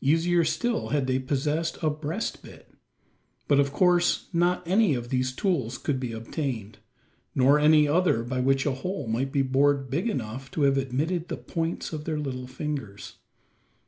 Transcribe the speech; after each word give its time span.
Easier 0.00 0.44
still 0.44 0.90
had 0.90 1.08
they 1.08 1.18
possessed 1.18 1.76
a 1.82 1.90
"breast 1.90 2.40
bit." 2.40 2.72
But 3.48 3.58
of 3.58 3.72
course 3.72 4.28
not 4.32 4.62
any 4.64 4.94
of 4.94 5.08
these 5.08 5.32
tools 5.32 5.76
could 5.76 5.98
be 5.98 6.12
obtained; 6.12 6.78
nor 7.34 7.58
any 7.58 7.88
other 7.88 8.22
by 8.22 8.38
which 8.38 8.64
a 8.64 8.70
hole 8.70 9.08
might 9.08 9.32
be 9.32 9.42
bored 9.42 9.90
big 9.90 10.08
enough 10.08 10.52
to 10.52 10.62
have 10.62 10.78
admitted 10.78 11.26
the 11.26 11.36
points 11.36 11.92
of 11.92 12.04
their 12.04 12.20
little 12.20 12.46
fingers. 12.46 13.14